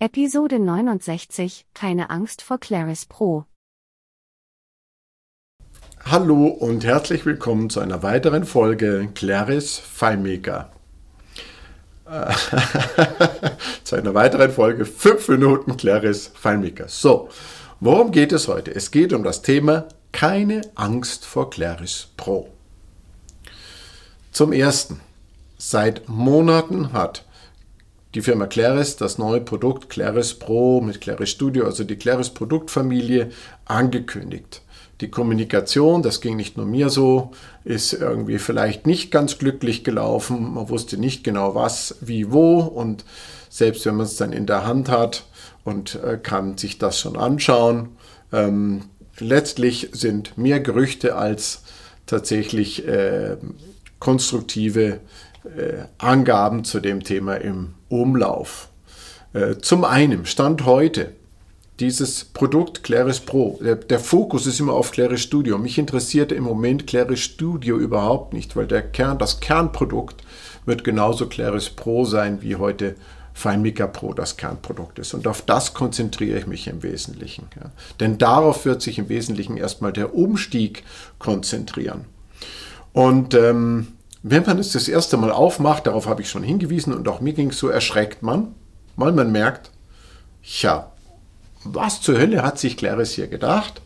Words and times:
Episode 0.00 0.60
69 0.60 1.66
Keine 1.74 2.08
Angst 2.08 2.40
vor 2.40 2.60
Claris 2.60 3.04
Pro. 3.04 3.46
Hallo 6.04 6.46
und 6.46 6.84
herzlich 6.84 7.26
willkommen 7.26 7.68
zu 7.68 7.80
einer 7.80 8.00
weiteren 8.04 8.44
Folge 8.44 9.08
Claris 9.16 9.76
FileMaker. 9.76 10.70
Äh, 12.08 12.32
zu 13.82 13.96
einer 13.96 14.14
weiteren 14.14 14.52
Folge 14.52 14.84
5 14.84 15.30
Minuten 15.30 15.76
Claris 15.76 16.30
FileMaker. 16.32 16.86
So, 16.86 17.28
worum 17.80 18.12
geht 18.12 18.30
es 18.30 18.46
heute? 18.46 18.72
Es 18.72 18.92
geht 18.92 19.12
um 19.12 19.24
das 19.24 19.42
Thema 19.42 19.88
Keine 20.12 20.60
Angst 20.76 21.24
vor 21.24 21.50
Claris 21.50 22.06
Pro. 22.16 22.48
Zum 24.30 24.52
ersten, 24.52 25.00
seit 25.56 26.08
Monaten 26.08 26.92
hat 26.92 27.24
die 28.14 28.22
Firma 28.22 28.46
Claris 28.46 28.96
das 28.96 29.18
neue 29.18 29.40
Produkt 29.40 29.90
Claris 29.90 30.34
Pro 30.34 30.80
mit 30.80 31.00
Claris 31.00 31.30
Studio, 31.30 31.66
also 31.66 31.84
die 31.84 31.96
Claris 31.96 32.30
Produktfamilie, 32.30 33.30
angekündigt. 33.64 34.62
Die 35.00 35.10
Kommunikation, 35.10 36.02
das 36.02 36.20
ging 36.20 36.36
nicht 36.36 36.56
nur 36.56 36.66
mir 36.66 36.90
so, 36.90 37.30
ist 37.64 37.92
irgendwie 37.92 38.38
vielleicht 38.38 38.86
nicht 38.86 39.12
ganz 39.12 39.38
glücklich 39.38 39.84
gelaufen. 39.84 40.54
Man 40.54 40.68
wusste 40.68 40.98
nicht 40.98 41.22
genau 41.22 41.54
was, 41.54 41.96
wie, 42.00 42.32
wo 42.32 42.58
und 42.60 43.04
selbst 43.48 43.86
wenn 43.86 43.96
man 43.96 44.06
es 44.06 44.16
dann 44.16 44.32
in 44.32 44.46
der 44.46 44.66
Hand 44.66 44.88
hat 44.88 45.24
und 45.64 46.02
äh, 46.02 46.18
kann 46.20 46.58
sich 46.58 46.78
das 46.78 46.98
schon 46.98 47.16
anschauen, 47.16 47.90
ähm, 48.32 48.82
letztlich 49.18 49.90
sind 49.92 50.36
mehr 50.36 50.60
Gerüchte 50.60 51.14
als 51.14 51.62
tatsächlich 52.06 52.86
äh, 52.86 53.36
konstruktive 54.00 55.00
Angaben 55.98 56.64
zu 56.64 56.80
dem 56.80 57.02
Thema 57.02 57.36
im 57.36 57.74
Umlauf. 57.88 58.68
Äh, 59.32 59.56
zum 59.58 59.84
einen, 59.84 60.26
Stand 60.26 60.64
heute, 60.64 61.12
dieses 61.80 62.24
Produkt 62.24 62.82
Claris 62.82 63.20
Pro, 63.20 63.58
der, 63.62 63.76
der, 63.76 64.00
Fokus 64.00 64.46
ist 64.46 64.58
immer 64.58 64.72
auf 64.72 64.90
Claris 64.90 65.20
Studio. 65.20 65.58
Mich 65.58 65.78
interessiert 65.78 66.32
im 66.32 66.44
Moment 66.44 66.86
Claris 66.86 67.20
Studio 67.20 67.76
überhaupt 67.76 68.32
nicht, 68.32 68.56
weil 68.56 68.66
der 68.66 68.82
Kern, 68.82 69.18
das 69.18 69.40
Kernprodukt 69.40 70.22
wird 70.66 70.82
genauso 70.82 71.26
Claris 71.26 71.70
Pro 71.70 72.04
sein, 72.04 72.42
wie 72.42 72.56
heute 72.56 72.96
FineMaker 73.34 73.86
Pro 73.86 74.12
das 74.12 74.36
Kernprodukt 74.36 74.98
ist. 74.98 75.14
Und 75.14 75.28
auf 75.28 75.42
das 75.42 75.72
konzentriere 75.72 76.38
ich 76.38 76.46
mich 76.48 76.66
im 76.66 76.82
Wesentlichen. 76.82 77.46
Ja. 77.54 77.70
Denn 78.00 78.18
darauf 78.18 78.64
wird 78.64 78.82
sich 78.82 78.98
im 78.98 79.08
Wesentlichen 79.08 79.56
erstmal 79.56 79.92
der 79.92 80.14
Umstieg 80.14 80.82
konzentrieren. 81.20 82.06
Und 82.92 83.34
ähm, 83.34 83.88
wenn 84.22 84.44
man 84.44 84.58
es 84.58 84.72
das 84.72 84.88
erste 84.88 85.16
Mal 85.16 85.30
aufmacht, 85.30 85.86
darauf 85.86 86.06
habe 86.06 86.22
ich 86.22 86.30
schon 86.30 86.42
hingewiesen 86.42 86.92
und 86.92 87.08
auch 87.08 87.20
mir 87.20 87.32
ging 87.32 87.50
es 87.50 87.58
so, 87.58 87.68
erschreckt 87.68 88.22
man, 88.22 88.54
weil 88.96 89.12
man 89.12 89.30
merkt, 89.30 89.70
ja, 90.42 90.92
was 91.64 92.00
zur 92.00 92.18
Hölle 92.18 92.42
hat 92.42 92.58
sich 92.58 92.76
Claris 92.76 93.12
hier 93.12 93.28
gedacht? 93.28 93.82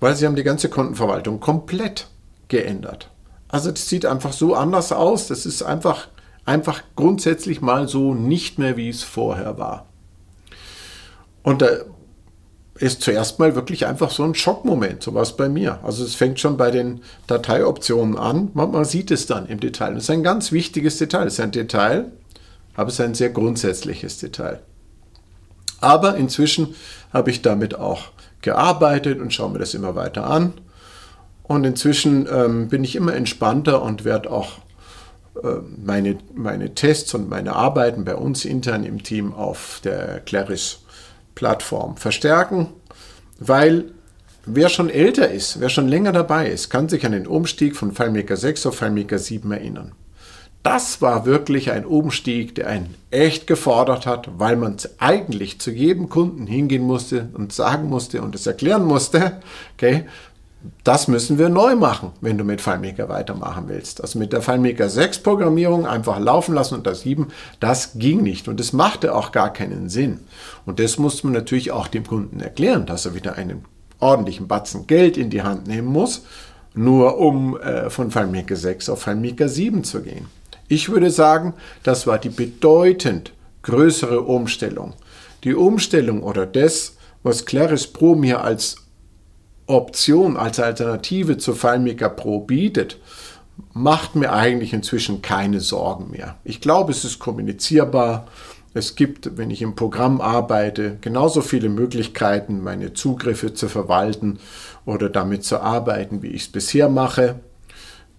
Weil 0.00 0.14
sie 0.14 0.26
haben 0.26 0.36
die 0.36 0.42
ganze 0.42 0.68
Kontenverwaltung 0.68 1.40
komplett 1.40 2.08
geändert. 2.48 3.10
Also 3.48 3.70
das 3.70 3.88
sieht 3.88 4.04
einfach 4.04 4.32
so 4.32 4.54
anders 4.54 4.92
aus, 4.92 5.28
das 5.28 5.46
ist 5.46 5.62
einfach, 5.62 6.08
einfach 6.44 6.82
grundsätzlich 6.96 7.60
mal 7.60 7.88
so 7.88 8.14
nicht 8.14 8.58
mehr, 8.58 8.76
wie 8.76 8.88
es 8.88 9.02
vorher 9.02 9.56
war. 9.58 9.86
Und 11.42 11.62
da 11.62 11.68
ist 12.78 13.02
zuerst 13.02 13.38
mal 13.38 13.54
wirklich 13.54 13.86
einfach 13.86 14.10
so 14.10 14.22
ein 14.24 14.34
Schockmoment, 14.34 15.02
sowas 15.02 15.36
bei 15.36 15.48
mir. 15.48 15.80
Also 15.82 16.04
es 16.04 16.14
fängt 16.14 16.40
schon 16.40 16.56
bei 16.56 16.70
den 16.70 17.00
Dateioptionen 17.26 18.16
an, 18.16 18.50
man, 18.54 18.70
man 18.70 18.84
sieht 18.84 19.10
es 19.10 19.26
dann 19.26 19.46
im 19.46 19.60
Detail. 19.60 19.94
Das 19.94 20.04
ist 20.04 20.10
ein 20.10 20.22
ganz 20.22 20.52
wichtiges 20.52 20.98
Detail, 20.98 21.26
es 21.26 21.34
ist 21.34 21.40
ein 21.40 21.52
Detail, 21.52 22.12
aber 22.74 22.88
es 22.88 22.94
ist 22.94 23.00
ein 23.00 23.14
sehr 23.14 23.30
grundsätzliches 23.30 24.18
Detail. 24.18 24.60
Aber 25.80 26.16
inzwischen 26.16 26.74
habe 27.12 27.30
ich 27.30 27.42
damit 27.42 27.74
auch 27.74 28.08
gearbeitet 28.42 29.20
und 29.20 29.32
schaue 29.32 29.50
mir 29.50 29.58
das 29.58 29.74
immer 29.74 29.94
weiter 29.94 30.26
an. 30.26 30.54
Und 31.42 31.64
inzwischen 31.64 32.26
ähm, 32.30 32.68
bin 32.68 32.82
ich 32.82 32.96
immer 32.96 33.14
entspannter 33.14 33.82
und 33.82 34.04
werde 34.04 34.30
auch 34.30 34.58
äh, 35.42 35.60
meine, 35.84 36.18
meine 36.34 36.74
Tests 36.74 37.14
und 37.14 37.28
meine 37.28 37.54
Arbeiten 37.54 38.04
bei 38.04 38.16
uns 38.16 38.44
intern 38.44 38.84
im 38.84 39.02
Team 39.02 39.32
auf 39.32 39.80
der 39.84 40.20
Claris 40.20 40.80
Plattform 41.36 41.96
verstärken, 41.96 42.70
weil 43.38 43.92
wer 44.44 44.68
schon 44.68 44.90
älter 44.90 45.30
ist, 45.30 45.60
wer 45.60 45.68
schon 45.68 45.86
länger 45.86 46.10
dabei 46.10 46.48
ist, 46.48 46.70
kann 46.70 46.88
sich 46.88 47.06
an 47.06 47.12
den 47.12 47.28
Umstieg 47.28 47.76
von 47.76 47.92
FileMaker 47.92 48.36
6 48.36 48.66
auf 48.66 48.78
FileMaker 48.78 49.20
7 49.20 49.52
erinnern. 49.52 49.92
Das 50.64 51.00
war 51.00 51.26
wirklich 51.26 51.70
ein 51.70 51.86
Umstieg, 51.86 52.56
der 52.56 52.66
einen 52.66 52.96
echt 53.12 53.46
gefordert 53.46 54.04
hat, 54.04 54.30
weil 54.38 54.56
man 54.56 54.76
eigentlich 54.98 55.60
zu 55.60 55.70
jedem 55.70 56.08
Kunden 56.08 56.48
hingehen 56.48 56.82
musste 56.82 57.28
und 57.34 57.52
sagen 57.52 57.88
musste 57.88 58.20
und 58.20 58.34
es 58.34 58.48
erklären 58.48 58.84
musste, 58.84 59.40
okay, 59.76 60.06
das 60.84 61.08
müssen 61.08 61.38
wir 61.38 61.48
neu 61.48 61.76
machen, 61.76 62.12
wenn 62.20 62.38
du 62.38 62.44
mit 62.44 62.60
FileMaker 62.60 63.08
weitermachen 63.08 63.64
willst. 63.68 64.00
Also 64.00 64.18
mit 64.18 64.32
der 64.32 64.42
FileMaker 64.42 64.88
6 64.88 65.20
Programmierung 65.20 65.86
einfach 65.86 66.18
laufen 66.18 66.54
lassen 66.54 66.74
und 66.74 66.86
das 66.86 67.02
7, 67.02 67.28
das 67.60 67.92
ging 67.94 68.22
nicht 68.22 68.48
und 68.48 68.60
es 68.60 68.72
machte 68.72 69.14
auch 69.14 69.32
gar 69.32 69.52
keinen 69.52 69.88
Sinn. 69.88 70.20
Und 70.64 70.80
das 70.80 70.98
musste 70.98 71.26
man 71.26 71.34
natürlich 71.34 71.72
auch 71.72 71.88
dem 71.88 72.06
Kunden 72.06 72.40
erklären, 72.40 72.86
dass 72.86 73.06
er 73.06 73.14
wieder 73.14 73.36
einen 73.36 73.64
ordentlichen 74.00 74.48
Batzen 74.48 74.86
Geld 74.86 75.16
in 75.16 75.30
die 75.30 75.42
Hand 75.42 75.66
nehmen 75.66 75.88
muss, 75.88 76.22
nur 76.74 77.18
um 77.18 77.58
äh, 77.58 77.90
von 77.90 78.10
FileMaker 78.10 78.56
6 78.56 78.88
auf 78.88 79.02
FileMaker 79.02 79.48
7 79.48 79.84
zu 79.84 80.02
gehen. 80.02 80.26
Ich 80.68 80.88
würde 80.88 81.10
sagen, 81.10 81.54
das 81.82 82.06
war 82.06 82.18
die 82.18 82.28
bedeutend 82.28 83.32
größere 83.62 84.22
Umstellung. 84.22 84.94
Die 85.44 85.54
Umstellung 85.54 86.22
oder 86.22 86.44
das, 86.44 86.96
was 87.22 87.44
Claris 87.44 87.86
Pro 87.86 88.14
mir 88.14 88.42
als 88.42 88.85
Option, 89.66 90.36
als 90.36 90.60
Alternative 90.60 91.38
zu 91.38 91.54
FileMaker 91.54 92.08
Pro 92.08 92.40
bietet, 92.40 92.98
macht 93.72 94.14
mir 94.14 94.32
eigentlich 94.32 94.72
inzwischen 94.72 95.22
keine 95.22 95.60
Sorgen 95.60 96.10
mehr. 96.10 96.36
Ich 96.44 96.60
glaube, 96.60 96.92
es 96.92 97.04
ist 97.04 97.18
kommunizierbar. 97.18 98.26
Es 98.74 98.94
gibt, 98.94 99.38
wenn 99.38 99.50
ich 99.50 99.62
im 99.62 99.74
Programm 99.74 100.20
arbeite, 100.20 100.98
genauso 101.00 101.40
viele 101.40 101.70
Möglichkeiten, 101.70 102.62
meine 102.62 102.92
Zugriffe 102.92 103.54
zu 103.54 103.68
verwalten 103.68 104.38
oder 104.84 105.08
damit 105.08 105.44
zu 105.44 105.60
arbeiten, 105.60 106.22
wie 106.22 106.28
ich 106.28 106.42
es 106.42 106.48
bisher 106.48 106.88
mache. 106.88 107.40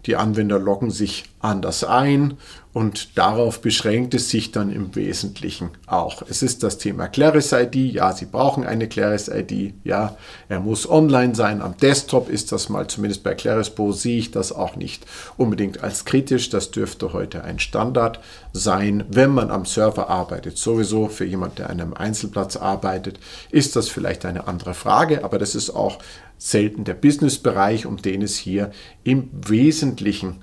Die 0.07 0.15
Anwender 0.15 0.57
loggen 0.57 0.89
sich 0.89 1.25
anders 1.39 1.83
ein 1.83 2.37
und 2.73 3.17
darauf 3.17 3.61
beschränkt 3.61 4.13
es 4.13 4.29
sich 4.29 4.51
dann 4.51 4.71
im 4.71 4.95
Wesentlichen 4.95 5.71
auch. 5.85 6.21
Es 6.29 6.41
ist 6.41 6.63
das 6.63 6.77
Thema 6.77 7.07
Claris 7.07 7.51
ID. 7.51 7.75
Ja, 7.75 8.13
Sie 8.13 8.25
brauchen 8.25 8.65
eine 8.65 8.87
Claris 8.87 9.27
ID. 9.27 9.73
Ja, 9.83 10.15
er 10.47 10.59
muss 10.59 10.89
online 10.89 11.35
sein. 11.35 11.61
Am 11.61 11.75
Desktop 11.75 12.29
ist 12.29 12.51
das 12.51 12.69
mal, 12.69 12.87
zumindest 12.87 13.23
bei 13.23 13.33
Claris 13.33 13.69
Pro 13.69 13.91
sehe 13.91 14.19
ich 14.19 14.31
das 14.31 14.51
auch 14.51 14.75
nicht 14.75 15.05
unbedingt 15.37 15.83
als 15.83 16.05
kritisch. 16.05 16.49
Das 16.49 16.71
dürfte 16.71 17.13
heute 17.13 17.43
ein 17.43 17.59
Standard 17.59 18.19
sein, 18.53 19.03
wenn 19.09 19.31
man 19.31 19.51
am 19.51 19.65
Server 19.65 20.09
arbeitet. 20.09 20.57
Sowieso 20.57 21.07
für 21.07 21.25
jemand, 21.25 21.59
der 21.59 21.69
an 21.69 21.81
einem 21.81 21.93
Einzelplatz 21.95 22.55
arbeitet, 22.55 23.19
ist 23.51 23.75
das 23.75 23.89
vielleicht 23.89 24.23
eine 24.23 24.47
andere 24.47 24.73
Frage, 24.73 25.23
aber 25.23 25.37
das 25.37 25.55
ist 25.55 25.71
auch 25.71 25.99
selten 26.37 26.83
der 26.83 26.93
Businessbereich, 26.93 27.85
um 27.85 27.97
den 27.97 28.21
es 28.21 28.37
hier 28.37 28.71
im 29.03 29.29
Wesentlichen 29.33 30.41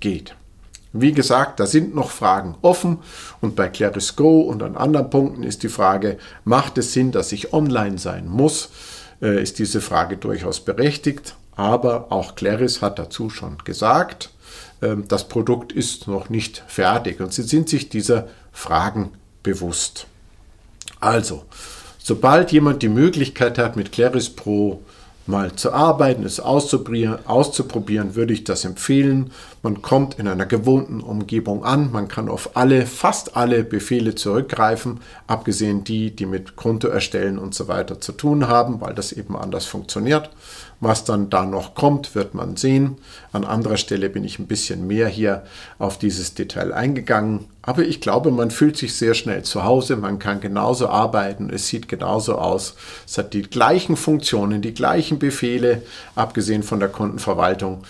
geht. 0.00 0.34
Wie 0.92 1.12
gesagt, 1.12 1.58
da 1.58 1.66
sind 1.66 1.94
noch 1.94 2.10
Fragen 2.10 2.54
offen 2.62 2.98
und 3.40 3.56
bei 3.56 3.68
Claris 3.68 4.14
Go 4.14 4.42
und 4.42 4.62
an 4.62 4.76
anderen 4.76 5.10
Punkten 5.10 5.42
ist 5.42 5.64
die 5.64 5.68
Frage, 5.68 6.18
macht 6.44 6.78
es 6.78 6.92
Sinn, 6.92 7.10
dass 7.10 7.32
ich 7.32 7.52
online 7.52 7.98
sein 7.98 8.28
muss? 8.28 8.70
Äh, 9.20 9.42
ist 9.42 9.58
diese 9.58 9.80
Frage 9.80 10.16
durchaus 10.16 10.60
berechtigt, 10.60 11.34
aber 11.56 12.12
auch 12.12 12.36
Claris 12.36 12.80
hat 12.80 12.98
dazu 13.00 13.28
schon 13.28 13.58
gesagt, 13.64 14.30
äh, 14.82 14.94
das 15.08 15.26
Produkt 15.26 15.72
ist 15.72 16.06
noch 16.06 16.28
nicht 16.28 16.62
fertig 16.68 17.20
und 17.20 17.32
sie 17.32 17.42
sind 17.42 17.68
sich 17.68 17.88
dieser 17.88 18.28
Fragen 18.52 19.10
bewusst. 19.42 20.06
Also, 21.00 21.44
sobald 21.98 22.52
jemand 22.52 22.82
die 22.82 22.88
Möglichkeit 22.88 23.58
hat, 23.58 23.76
mit 23.76 23.90
Claris 23.90 24.30
Pro 24.30 24.80
mal 25.26 25.54
zu 25.54 25.72
arbeiten, 25.72 26.24
es 26.24 26.40
auszuprobieren, 26.40 28.14
würde 28.14 28.32
ich 28.32 28.44
das 28.44 28.64
empfehlen. 28.64 29.30
Man 29.62 29.80
kommt 29.80 30.18
in 30.18 30.28
einer 30.28 30.46
gewohnten 30.46 31.00
Umgebung 31.00 31.64
an, 31.64 31.90
man 31.90 32.08
kann 32.08 32.28
auf 32.28 32.56
alle, 32.56 32.86
fast 32.86 33.36
alle 33.36 33.64
Befehle 33.64 34.14
zurückgreifen, 34.14 35.00
abgesehen 35.26 35.84
die, 35.84 36.14
die 36.14 36.26
mit 36.26 36.56
Konto 36.56 36.88
erstellen 36.88 37.38
und 37.38 37.54
so 37.54 37.68
weiter 37.68 38.00
zu 38.00 38.12
tun 38.12 38.48
haben, 38.48 38.80
weil 38.80 38.94
das 38.94 39.12
eben 39.12 39.36
anders 39.36 39.64
funktioniert. 39.64 40.30
Was 40.80 41.04
dann 41.04 41.30
da 41.30 41.46
noch 41.46 41.74
kommt, 41.74 42.14
wird 42.14 42.34
man 42.34 42.56
sehen. 42.56 42.96
An 43.32 43.44
anderer 43.44 43.78
Stelle 43.78 44.10
bin 44.10 44.22
ich 44.22 44.38
ein 44.38 44.46
bisschen 44.46 44.86
mehr 44.86 45.08
hier 45.08 45.44
auf 45.78 45.98
dieses 45.98 46.34
Detail 46.34 46.74
eingegangen. 46.74 47.46
Aber 47.62 47.84
ich 47.84 48.02
glaube, 48.02 48.30
man 48.30 48.50
fühlt 48.50 48.76
sich 48.76 48.94
sehr 48.94 49.14
schnell 49.14 49.44
zu 49.44 49.64
Hause. 49.64 49.96
Man 49.96 50.18
kann 50.18 50.40
genauso 50.40 50.88
arbeiten. 50.88 51.48
Es 51.48 51.68
sieht 51.68 51.88
genauso 51.88 52.34
aus. 52.36 52.74
Es 53.06 53.16
hat 53.16 53.32
die 53.32 53.42
gleichen 53.42 53.96
Funktionen, 53.96 54.60
die 54.60 54.74
gleichen 54.74 55.13
Befehle, 55.18 55.82
abgesehen 56.14 56.62
von 56.62 56.80
der 56.80 56.88
Kontenverwaltung. 56.88 57.84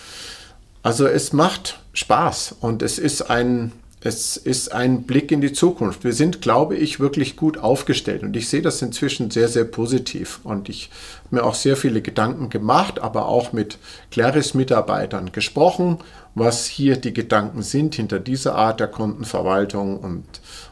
Also 0.83 1.07
es 1.07 1.33
macht 1.33 1.79
Spaß 1.93 2.55
und 2.59 2.81
es 2.81 2.99
ist 2.99 3.23
ein 3.23 3.71
es 4.05 4.37
ist 4.37 4.71
ein 4.71 5.01
Blick 5.03 5.31
in 5.31 5.41
die 5.41 5.51
Zukunft. 5.51 6.03
Wir 6.03 6.13
sind, 6.13 6.39
glaube 6.39 6.75
ich, 6.75 6.99
wirklich 6.99 7.35
gut 7.35 7.57
aufgestellt 7.57 8.21
und 8.21 8.37
ich 8.37 8.47
sehe 8.47 8.61
das 8.61 8.79
inzwischen 8.83 9.31
sehr, 9.31 9.47
sehr 9.47 9.63
positiv. 9.63 10.41
Und 10.43 10.69
ich 10.69 10.91
habe 11.25 11.37
mir 11.37 11.43
auch 11.43 11.55
sehr 11.55 11.75
viele 11.75 12.03
Gedanken 12.03 12.51
gemacht, 12.51 12.99
aber 12.99 13.25
auch 13.25 13.51
mit 13.51 13.79
Claris-Mitarbeitern 14.11 15.31
gesprochen, 15.31 15.97
was 16.35 16.67
hier 16.67 16.97
die 16.97 17.13
Gedanken 17.13 17.63
sind 17.63 17.95
hinter 17.95 18.19
dieser 18.19 18.53
Art 18.53 18.79
der 18.79 18.89
Kontenverwaltung 18.89 19.97
und 19.97 20.23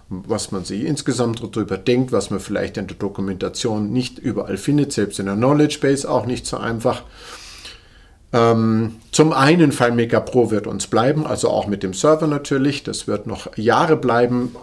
was 0.09 0.51
man 0.51 0.63
sich 0.63 0.83
insgesamt 0.83 1.41
darüber 1.41 1.80
denkt, 1.80 2.12
was 2.12 2.30
man 2.30 2.39
vielleicht 2.39 2.77
in 2.77 2.85
der 2.85 2.97
Dokumentation 2.97 3.91
nicht 3.91 4.19
überall 4.19 4.57
findet, 4.57 4.94
selbst 4.94 5.19
in 5.19 5.25
der 5.25 5.35
Knowledge 5.35 5.80
Base 5.81 6.07
auch 6.07 6.27
nicht 6.27 6.45
so 6.45 6.57
einfach. 6.57 7.01
Ähm, 8.33 8.95
zum 9.12 9.31
einen 9.31 9.71
FileMaker 9.71 10.19
Pro 10.19 10.50
wird 10.50 10.65
uns 10.65 10.88
bleiben, 10.88 11.25
also 11.25 11.50
auch 11.50 11.68
mit 11.68 11.83
dem 11.83 11.94
Server 11.94 12.27
natürlich. 12.27 12.83
Das 12.83 13.07
wird 13.07 13.27
noch 13.27 13.56
Jahre 13.57 13.95
bleiben. 13.95 14.56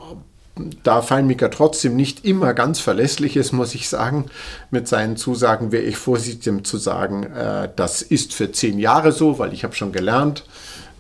Da 0.83 1.01
FileMaker 1.01 1.51
trotzdem 1.51 1.95
nicht 1.95 2.25
immer 2.25 2.53
ganz 2.53 2.81
verlässlich 2.81 3.37
ist, 3.37 3.53
muss 3.53 3.75
ich 3.75 3.89
sagen, 3.89 4.27
mit 4.71 4.89
seinen 4.89 5.17
Zusagen 5.17 5.73
wäre 5.73 5.85
ich 5.85 5.97
vorsichtig 5.97 6.67
zu 6.67 6.77
sagen, 6.77 7.23
äh, 7.23 7.69
das 7.77 8.03
ist 8.03 8.35
für 8.35 8.51
zehn 8.51 8.79
Jahre 8.79 9.13
so, 9.13 9.39
weil 9.39 9.55
ich 9.55 9.63
habe 9.63 9.75
schon 9.75 9.93
gelernt, 9.93 10.45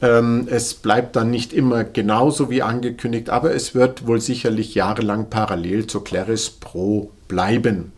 ähm, 0.00 0.46
es 0.48 0.72
bleibt 0.74 1.16
dann 1.16 1.30
nicht 1.30 1.52
immer 1.52 1.84
genauso 1.84 2.48
wie 2.48 2.62
angekündigt, 2.62 3.28
aber 3.28 3.54
es 3.54 3.74
wird 3.74 4.06
wohl 4.06 4.20
sicherlich 4.20 4.74
jahrelang 4.74 5.28
parallel 5.28 5.88
zur 5.88 6.04
Claris 6.04 6.48
Pro 6.48 7.10
bleiben. 7.28 7.92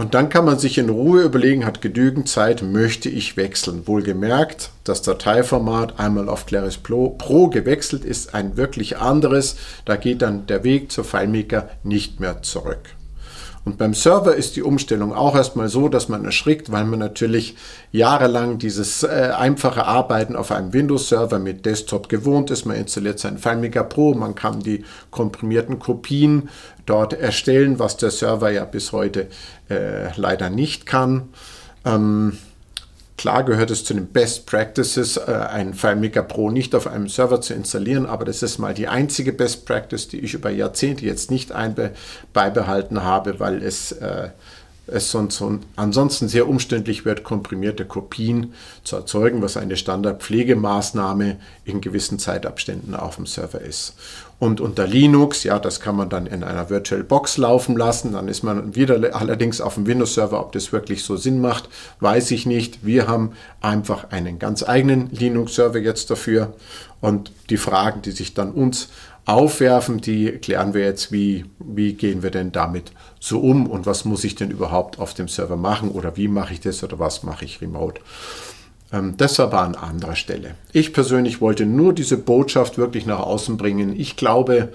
Und 0.00 0.14
dann 0.14 0.30
kann 0.30 0.46
man 0.46 0.58
sich 0.58 0.78
in 0.78 0.88
Ruhe 0.88 1.24
überlegen, 1.24 1.66
hat 1.66 1.82
genügend 1.82 2.26
Zeit, 2.26 2.62
möchte 2.62 3.10
ich 3.10 3.36
wechseln. 3.36 3.86
Wohlgemerkt, 3.86 4.70
das 4.82 5.02
Dateiformat 5.02 6.00
einmal 6.00 6.30
auf 6.30 6.46
Claris 6.46 6.78
Pro, 6.78 7.48
gewechselt 7.48 8.06
ist 8.06 8.34
ein 8.34 8.56
wirklich 8.56 8.96
anderes. 8.96 9.56
Da 9.84 9.96
geht 9.96 10.22
dann 10.22 10.46
der 10.46 10.64
Weg 10.64 10.90
zur 10.90 11.04
FileMaker 11.04 11.68
nicht 11.82 12.18
mehr 12.18 12.40
zurück. 12.40 12.96
Und 13.64 13.76
beim 13.76 13.92
Server 13.92 14.34
ist 14.34 14.56
die 14.56 14.62
Umstellung 14.62 15.12
auch 15.12 15.36
erstmal 15.36 15.68
so, 15.68 15.88
dass 15.88 16.08
man 16.08 16.24
erschrickt, 16.24 16.72
weil 16.72 16.84
man 16.84 16.98
natürlich 16.98 17.56
jahrelang 17.92 18.58
dieses 18.58 19.02
äh, 19.02 19.32
einfache 19.36 19.84
Arbeiten 19.84 20.34
auf 20.34 20.50
einem 20.50 20.72
Windows-Server 20.72 21.38
mit 21.38 21.66
Desktop 21.66 22.08
gewohnt 22.08 22.50
ist. 22.50 22.64
Man 22.64 22.76
installiert 22.76 23.18
sein 23.18 23.36
FileMaker 23.36 23.84
Pro, 23.84 24.14
man 24.14 24.34
kann 24.34 24.60
die 24.60 24.84
komprimierten 25.10 25.78
Kopien 25.78 26.48
dort 26.86 27.12
erstellen, 27.12 27.78
was 27.78 27.98
der 27.98 28.10
Server 28.10 28.50
ja 28.50 28.64
bis 28.64 28.92
heute 28.92 29.28
äh, 29.68 30.08
leider 30.16 30.48
nicht 30.48 30.86
kann. 30.86 31.28
Ähm, 31.84 32.38
Klar 33.20 33.44
gehört 33.44 33.70
es 33.70 33.84
zu 33.84 33.92
den 33.92 34.06
Best 34.06 34.46
Practices, 34.46 35.18
äh, 35.18 35.30
ein 35.30 35.74
FileMaker 35.74 36.22
Pro 36.22 36.48
nicht 36.48 36.74
auf 36.74 36.86
einem 36.86 37.06
Server 37.06 37.42
zu 37.42 37.52
installieren, 37.52 38.06
aber 38.06 38.24
das 38.24 38.42
ist 38.42 38.56
mal 38.56 38.72
die 38.72 38.88
einzige 38.88 39.34
Best 39.34 39.66
Practice, 39.66 40.08
die 40.08 40.20
ich 40.20 40.32
über 40.32 40.48
Jahrzehnte 40.48 41.04
jetzt 41.04 41.30
nicht 41.30 41.52
beibehalten 42.32 43.04
habe, 43.04 43.38
weil 43.38 43.62
es 43.62 43.92
äh, 43.92 44.30
es 44.92 45.10
sonst, 45.10 45.42
ansonsten 45.76 46.28
sehr 46.28 46.48
umständlich 46.48 47.04
wird, 47.04 47.24
komprimierte 47.24 47.84
Kopien 47.84 48.54
zu 48.84 48.96
erzeugen, 48.96 49.42
was 49.42 49.56
eine 49.56 49.76
Standardpflegemaßnahme 49.76 51.36
in 51.64 51.80
gewissen 51.80 52.18
Zeitabständen 52.18 52.94
auf 52.94 53.16
dem 53.16 53.26
Server 53.26 53.60
ist. 53.60 53.94
Und 54.40 54.62
unter 54.62 54.86
Linux, 54.86 55.44
ja, 55.44 55.58
das 55.58 55.80
kann 55.80 55.96
man 55.96 56.08
dann 56.08 56.26
in 56.26 56.42
einer 56.42 56.70
Virtual 56.70 57.04
Box 57.04 57.36
laufen 57.36 57.76
lassen. 57.76 58.12
Dann 58.12 58.26
ist 58.26 58.42
man 58.42 58.74
wieder 58.74 59.14
allerdings 59.14 59.60
auf 59.60 59.74
dem 59.74 59.86
Windows-Server. 59.86 60.40
Ob 60.40 60.52
das 60.52 60.72
wirklich 60.72 61.04
so 61.04 61.16
Sinn 61.16 61.42
macht, 61.42 61.68
weiß 62.00 62.30
ich 62.30 62.46
nicht. 62.46 62.84
Wir 62.84 63.06
haben 63.06 63.32
einfach 63.60 64.10
einen 64.12 64.38
ganz 64.38 64.62
eigenen 64.66 65.10
Linux-Server 65.10 65.78
jetzt 65.78 66.10
dafür. 66.10 66.54
Und 67.02 67.32
die 67.50 67.58
Fragen, 67.58 68.00
die 68.00 68.12
sich 68.12 68.32
dann 68.32 68.52
uns 68.52 68.88
aufwerfen, 69.24 70.00
die 70.00 70.32
klären 70.32 70.74
wir 70.74 70.84
jetzt, 70.84 71.12
wie, 71.12 71.44
wie 71.58 71.94
gehen 71.94 72.22
wir 72.22 72.30
denn 72.30 72.52
damit 72.52 72.92
so 73.18 73.40
um 73.40 73.66
und 73.66 73.86
was 73.86 74.04
muss 74.04 74.24
ich 74.24 74.34
denn 74.34 74.50
überhaupt 74.50 74.98
auf 74.98 75.14
dem 75.14 75.28
Server 75.28 75.56
machen 75.56 75.90
oder 75.90 76.16
wie 76.16 76.28
mache 76.28 76.52
ich 76.52 76.60
das 76.60 76.82
oder 76.82 76.98
was 76.98 77.22
mache 77.22 77.44
ich 77.44 77.60
remote. 77.60 78.00
Ähm, 78.92 79.16
das 79.16 79.38
aber 79.38 79.60
an 79.62 79.74
anderer 79.74 80.16
Stelle. 80.16 80.54
Ich 80.72 80.92
persönlich 80.92 81.40
wollte 81.40 81.66
nur 81.66 81.92
diese 81.92 82.16
Botschaft 82.16 82.78
wirklich 82.78 83.06
nach 83.06 83.20
außen 83.20 83.56
bringen. 83.56 83.98
Ich 83.98 84.16
glaube, 84.16 84.72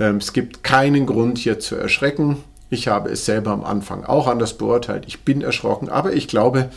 ähm, 0.00 0.16
es 0.16 0.32
gibt 0.32 0.62
keinen 0.62 1.06
Grund 1.06 1.38
hier 1.38 1.58
zu 1.58 1.76
erschrecken. 1.76 2.38
Ich 2.70 2.88
habe 2.88 3.10
es 3.10 3.24
selber 3.24 3.50
am 3.50 3.64
Anfang 3.64 4.04
auch 4.04 4.26
anders 4.26 4.56
beurteilt. 4.56 5.04
Ich 5.06 5.20
bin 5.20 5.42
erschrocken, 5.42 5.88
aber 5.88 6.12
ich 6.12 6.28
glaube, 6.28 6.70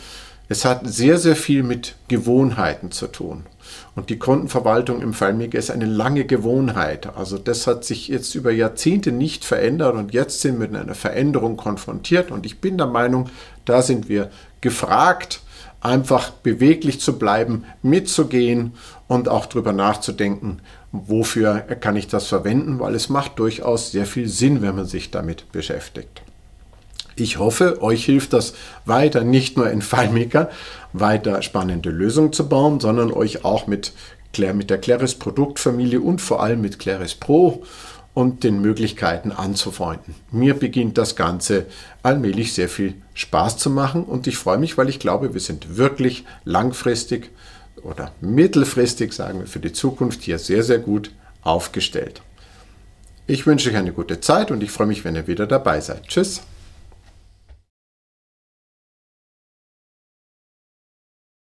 es 0.52 0.66
hat 0.66 0.86
sehr, 0.86 1.16
sehr 1.16 1.34
viel 1.34 1.62
mit 1.62 1.96
Gewohnheiten 2.08 2.90
zu 2.90 3.06
tun. 3.06 3.44
Und 3.94 4.10
die 4.10 4.18
Kontenverwaltung 4.18 5.00
im 5.00 5.14
FileMaker 5.14 5.58
ist 5.58 5.70
eine 5.70 5.86
lange 5.86 6.26
Gewohnheit. 6.26 7.16
Also 7.16 7.38
das 7.38 7.66
hat 7.66 7.84
sich 7.84 8.08
jetzt 8.08 8.34
über 8.34 8.50
Jahrzehnte 8.50 9.12
nicht 9.12 9.46
verändert 9.46 9.94
und 9.94 10.12
jetzt 10.12 10.42
sind 10.42 10.60
wir 10.60 10.68
mit 10.68 10.78
einer 10.78 10.94
Veränderung 10.94 11.56
konfrontiert. 11.56 12.30
Und 12.30 12.44
ich 12.44 12.60
bin 12.60 12.76
der 12.76 12.86
Meinung, 12.86 13.30
da 13.64 13.80
sind 13.80 14.10
wir 14.10 14.30
gefragt, 14.60 15.40
einfach 15.80 16.30
beweglich 16.30 17.00
zu 17.00 17.18
bleiben, 17.18 17.64
mitzugehen 17.82 18.74
und 19.08 19.30
auch 19.30 19.46
darüber 19.46 19.72
nachzudenken, 19.72 20.60
wofür 20.92 21.60
kann 21.60 21.96
ich 21.96 22.08
das 22.08 22.26
verwenden, 22.26 22.78
weil 22.78 22.94
es 22.94 23.08
macht 23.08 23.38
durchaus 23.38 23.90
sehr 23.90 24.04
viel 24.04 24.28
Sinn, 24.28 24.60
wenn 24.60 24.76
man 24.76 24.86
sich 24.86 25.10
damit 25.10 25.50
beschäftigt. 25.50 26.22
Ich 27.16 27.38
hoffe, 27.38 27.82
euch 27.82 28.04
hilft 28.04 28.32
das 28.32 28.54
weiter, 28.84 29.24
nicht 29.24 29.56
nur 29.56 29.70
in 29.70 29.82
FileMaker 29.82 30.50
weiter 30.92 31.42
spannende 31.42 31.90
Lösungen 31.90 32.32
zu 32.32 32.48
bauen, 32.48 32.80
sondern 32.80 33.12
euch 33.12 33.44
auch 33.44 33.66
mit, 33.66 33.92
mit 34.36 34.70
der 34.70 34.78
Claris 34.78 35.14
Produktfamilie 35.14 36.00
und 36.00 36.20
vor 36.20 36.42
allem 36.42 36.60
mit 36.60 36.78
Claris 36.78 37.14
Pro 37.14 37.64
und 38.14 38.44
den 38.44 38.60
Möglichkeiten 38.60 39.32
anzufreunden. 39.32 40.14
Mir 40.30 40.54
beginnt 40.54 40.98
das 40.98 41.16
Ganze 41.16 41.66
allmählich 42.02 42.52
sehr 42.52 42.68
viel 42.68 42.94
Spaß 43.14 43.56
zu 43.56 43.70
machen 43.70 44.04
und 44.04 44.26
ich 44.26 44.36
freue 44.36 44.58
mich, 44.58 44.76
weil 44.76 44.88
ich 44.88 44.98
glaube, 44.98 45.32
wir 45.32 45.40
sind 45.40 45.76
wirklich 45.76 46.24
langfristig 46.44 47.30
oder 47.82 48.12
mittelfristig, 48.20 49.12
sagen 49.12 49.40
wir, 49.40 49.46
für 49.46 49.60
die 49.60 49.72
Zukunft 49.72 50.22
hier 50.22 50.38
sehr, 50.38 50.62
sehr 50.62 50.78
gut 50.78 51.10
aufgestellt. 51.42 52.22
Ich 53.26 53.46
wünsche 53.46 53.70
euch 53.70 53.76
eine 53.76 53.92
gute 53.92 54.20
Zeit 54.20 54.50
und 54.50 54.62
ich 54.62 54.70
freue 54.70 54.88
mich, 54.88 55.04
wenn 55.04 55.16
ihr 55.16 55.26
wieder 55.26 55.46
dabei 55.46 55.80
seid. 55.80 56.06
Tschüss. 56.08 56.42